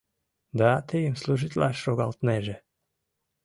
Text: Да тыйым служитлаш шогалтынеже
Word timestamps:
Да 0.59 0.71
тыйым 0.87 1.15
служитлаш 1.21 1.75
шогалтынеже 1.85 2.55